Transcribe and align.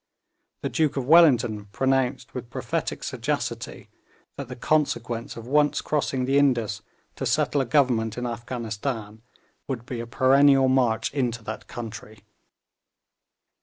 The 0.63 0.69
Duke 0.69 0.97
of 0.97 1.05
Wellington 1.05 1.65
pronounced 1.65 2.33
with 2.33 2.49
prophetic 2.49 3.03
sagacity, 3.03 3.91
that 4.35 4.47
the 4.47 4.55
consequence 4.55 5.37
of 5.37 5.45
once 5.45 5.79
crossing 5.79 6.25
the 6.25 6.39
Indus 6.39 6.81
to 7.17 7.25
settle 7.27 7.61
a 7.61 7.65
government 7.65 8.17
in 8.17 8.25
Afghanistan 8.25 9.21
would 9.67 9.85
be 9.85 9.99
a 9.99 10.07
perennial 10.07 10.69
march 10.69 11.13
into 11.13 11.43
that 11.43 11.67
country. 11.67 12.23